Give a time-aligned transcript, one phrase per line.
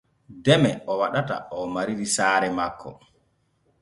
[0.45, 2.89] Deme o waɗata oo mariri saare makko.